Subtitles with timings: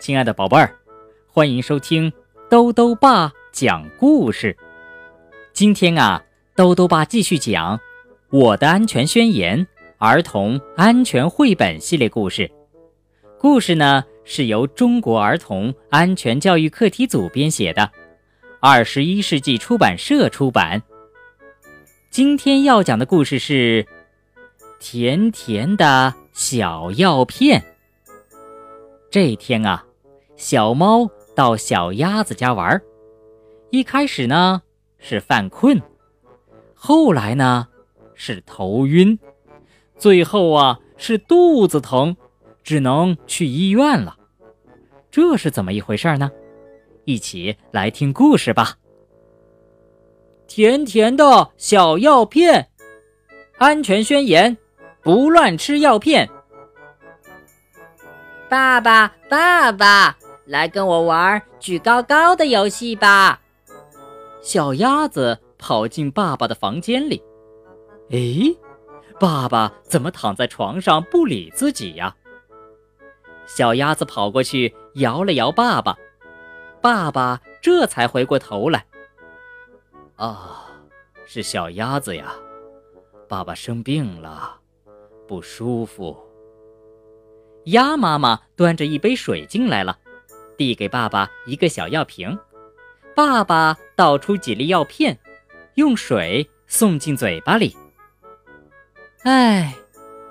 [0.00, 0.74] 亲爱的宝贝儿，
[1.28, 2.10] 欢迎收听
[2.48, 4.56] 兜兜爸讲故事。
[5.52, 6.24] 今天啊，
[6.56, 7.76] 兜兜爸继续讲
[8.30, 9.58] 《我的安全宣言》
[9.98, 12.50] 儿童安全绘本系列故事。
[13.38, 17.90] 故事呢是由中国儿童安全教育课题组编写的，
[18.58, 20.82] 二十一世纪出版社出版。
[22.08, 23.84] 今天要讲的故事是
[24.80, 27.60] 《甜甜的小药片》。
[29.10, 29.84] 这一天啊。
[30.40, 32.80] 小猫到小鸭子家玩，
[33.68, 34.62] 一开始呢
[34.98, 35.82] 是犯困，
[36.74, 37.68] 后来呢
[38.14, 39.18] 是头晕，
[39.98, 42.16] 最后啊是肚子疼，
[42.64, 44.16] 只能去医院了。
[45.10, 46.30] 这是怎么一回事呢？
[47.04, 48.78] 一起来听故事吧。
[50.46, 52.70] 甜甜的小药片，
[53.58, 54.56] 安全宣言：
[55.02, 56.30] 不乱吃药片。
[58.48, 60.16] 爸爸，爸爸。
[60.50, 63.40] 来跟我玩举高高的游戏吧！
[64.42, 67.22] 小鸭子跑进爸爸的房间里。
[68.10, 68.58] 诶，
[69.20, 72.16] 爸爸怎么躺在床上不理自己呀？
[73.46, 75.96] 小鸭子跑过去摇了摇爸爸，
[76.82, 78.84] 爸爸这才回过头来。
[80.16, 80.66] 啊，
[81.26, 82.34] 是小鸭子呀！
[83.28, 84.58] 爸爸生病了，
[85.28, 86.18] 不舒服。
[87.66, 89.96] 鸭妈妈端着一杯水进来了。
[90.60, 92.38] 递给爸爸一个小药瓶，
[93.16, 95.18] 爸爸倒出几粒药片，
[95.76, 97.74] 用水送进嘴巴里。
[99.22, 99.74] 哎，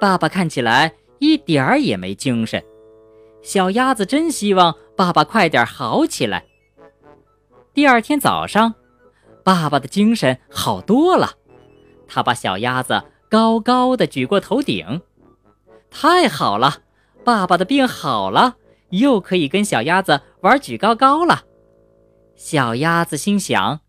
[0.00, 2.64] 爸爸看起来一点儿也没精神。
[3.42, 6.46] 小鸭子真希望爸爸快点好起来。
[7.74, 8.74] 第二天早上，
[9.44, 11.32] 爸爸的精神好多了，
[12.08, 15.02] 他把小鸭子高高的举过头顶。
[15.90, 16.78] 太好了，
[17.22, 18.56] 爸爸的病好了。
[18.90, 21.44] 又可以跟小鸭子玩举高高了。
[22.36, 23.80] 小鸭子心想：“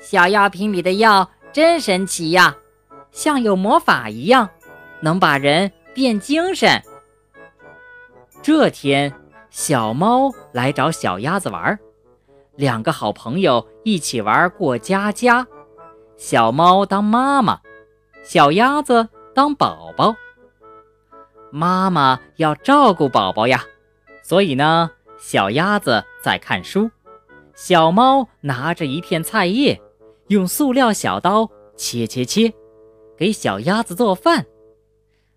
[0.00, 2.56] 小药瓶里的药真神奇呀，
[3.12, 4.48] 像有魔法一样，
[5.00, 6.82] 能把人变精神。”
[8.42, 9.12] 这天，
[9.50, 11.78] 小猫来找小鸭子玩，
[12.56, 15.46] 两个好朋友一起玩过家家。
[16.16, 17.60] 小猫当妈妈，
[18.24, 20.14] 小鸭子当宝宝。
[21.52, 23.64] 妈妈要照顾宝宝呀。
[24.30, 26.88] 所以呢，小鸭子在看书，
[27.56, 29.82] 小猫拿着一片菜叶，
[30.28, 32.52] 用塑料小刀切切切，
[33.16, 34.46] 给小鸭子做饭。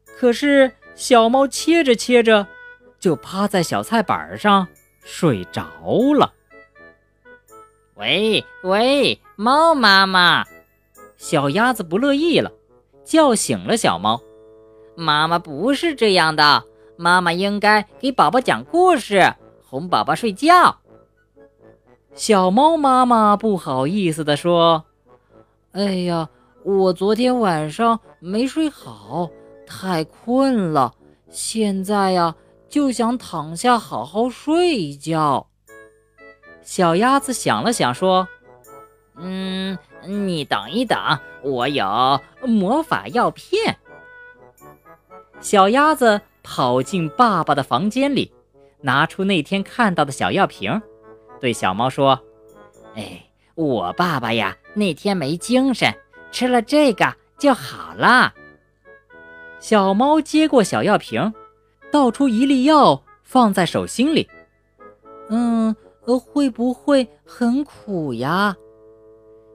[0.05, 2.45] 可是小猫切着切着，
[2.99, 4.67] 就趴在小菜板上
[5.03, 5.63] 睡着
[6.15, 6.31] 了。
[7.95, 10.45] 喂喂，猫妈妈！
[11.17, 12.51] 小鸭子不乐意了，
[13.03, 14.21] 叫醒了小猫。
[14.95, 16.63] 妈妈不是这样的。
[17.03, 19.33] 妈妈应该给宝宝讲故事，
[19.67, 20.77] 哄宝宝睡觉。
[22.15, 24.85] 小猫妈妈不好意思地说
[25.73, 26.29] ：“哎呀，
[26.63, 29.29] 我昨天晚上没睡好，
[29.67, 30.93] 太困了，
[31.29, 32.35] 现在呀
[32.69, 35.47] 就想躺下好好睡一觉。”
[36.63, 38.25] 小鸭子想了想说
[39.19, 40.97] ：“嗯，你等一等，
[41.41, 43.75] 我有魔法药片。”
[45.41, 46.21] 小鸭子。
[46.43, 48.31] 跑进爸爸的房间里，
[48.81, 50.81] 拿出那天看到的小药瓶，
[51.39, 52.19] 对小猫说
[52.95, 55.93] ：“哎，我爸爸呀，那天没精神，
[56.31, 58.33] 吃了这个就好了。”
[59.59, 61.33] 小猫接过小药瓶，
[61.89, 64.29] 倒出一粒药放在手心里。
[65.29, 68.55] “嗯，会不会很苦呀？”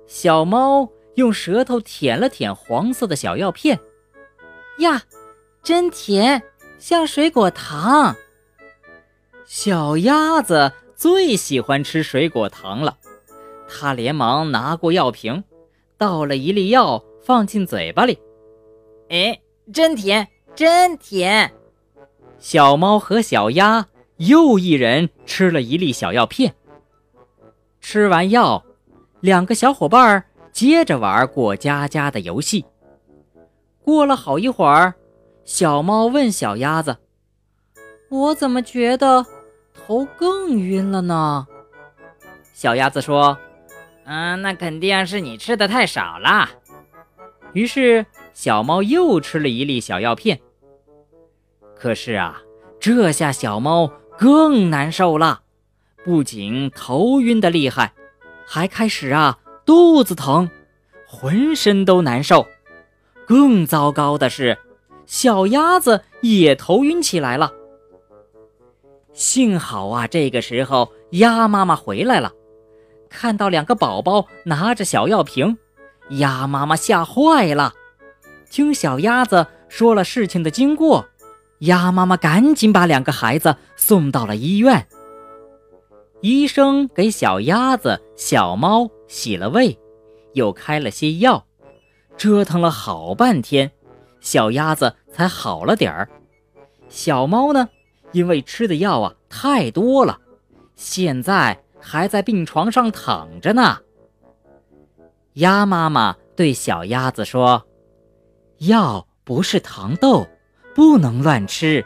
[0.08, 3.78] 小猫用舌头舔了舔黄色的小药片，
[4.78, 5.02] 呀，
[5.62, 6.42] 真甜！
[6.78, 8.14] 像水果糖，
[9.44, 12.96] 小鸭子最喜欢吃水果糖了。
[13.68, 15.42] 它连忙拿过药瓶，
[15.96, 18.18] 倒了一粒药放进嘴巴里。
[19.10, 19.38] 哎，
[19.72, 21.52] 真甜，真甜！
[22.38, 23.88] 小猫和小鸭
[24.18, 26.54] 又一人吃了一粒小药片。
[27.80, 28.64] 吃完药，
[29.20, 32.64] 两个小伙伴接着玩过家家的游戏。
[33.82, 34.94] 过了好一会儿。
[35.48, 36.98] 小猫问小鸭子
[38.10, 39.24] ：“我怎么觉得
[39.72, 41.46] 头更晕了呢？”
[42.52, 43.38] 小鸭子说
[44.04, 46.50] ：“嗯，那肯定是你吃的太少了。”
[47.54, 48.04] 于是
[48.34, 50.38] 小猫又吃了一粒小药片。
[51.74, 52.42] 可是啊，
[52.78, 55.40] 这下小猫更难受了，
[56.04, 57.94] 不仅头晕的厉害，
[58.46, 60.50] 还开始啊肚子疼，
[61.06, 62.46] 浑身都难受。
[63.26, 64.58] 更糟糕的是。
[65.08, 67.50] 小鸭子也头晕起来了。
[69.14, 72.30] 幸好啊，这个时候鸭妈妈回来了，
[73.08, 75.56] 看到两个宝宝拿着小药瓶，
[76.10, 77.72] 鸭妈妈吓坏了。
[78.50, 81.08] 听小鸭子说了事情的经过，
[81.60, 84.86] 鸭妈妈赶紧把两个孩子送到了医院。
[86.20, 89.78] 医生给小鸭子、小猫洗了胃，
[90.34, 91.46] 又开了些药，
[92.18, 93.72] 折腾了好半天，
[94.20, 96.08] 小鸭子才好了点儿。
[96.88, 97.68] 小猫呢，
[98.12, 100.18] 因为吃的药啊太多了，
[100.74, 103.78] 现在还在病床上躺着呢。
[105.34, 107.64] 鸭妈妈对小鸭子说。
[108.58, 110.26] 药不是糖豆，
[110.74, 111.84] 不能乱吃。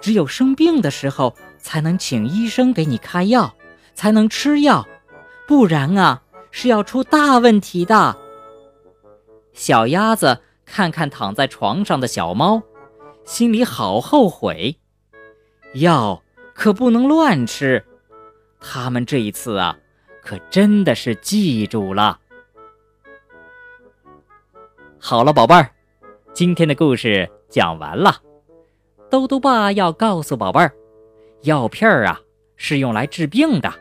[0.00, 3.54] 只有生病的时候，才能请医生给你开药，
[3.94, 4.88] 才能吃药，
[5.46, 8.16] 不然啊，是要出大问题的。
[9.52, 10.40] 小鸭子
[10.72, 12.62] 看看躺在床上的小猫，
[13.24, 14.76] 心里好后悔。
[15.74, 16.22] 药
[16.54, 17.84] 可不能乱吃。
[18.60, 19.76] 他们这一次啊，
[20.22, 22.20] 可真的是记住了。
[25.00, 25.68] 好了，宝贝儿。
[26.32, 28.14] 今天的故事讲完了，
[29.10, 30.72] 兜兜爸要告诉宝贝儿，
[31.42, 32.20] 药片儿啊
[32.54, 33.72] 是用来治病的，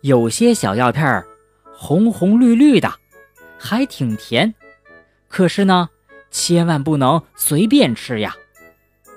[0.00, 1.24] 有些小药片儿
[1.72, 2.92] 红红绿绿的，
[3.56, 4.52] 还挺甜，
[5.34, 5.90] 可是呢，
[6.30, 8.36] 千万不能随便吃呀，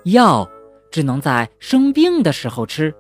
[0.04, 0.50] 药
[0.90, 2.92] 只能在生病的时候吃，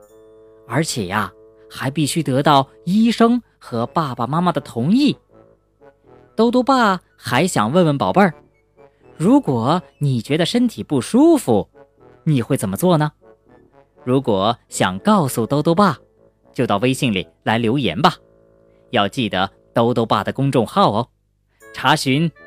[0.67, 1.33] 而且呀，
[1.67, 5.17] 还必须得到医生和爸爸妈妈的同意。
[6.35, 8.35] 兜兜爸还想问问宝贝儿。
[9.15, 11.67] 如果你觉得身体不舒服，
[12.23, 13.11] 你会怎么做呢？
[14.03, 15.97] 如果想告诉兜兜爸，
[16.53, 18.13] 就到微信里来留言吧。
[18.91, 21.09] 要记得兜兜爸的公众号哦，
[21.73, 22.31] 查询“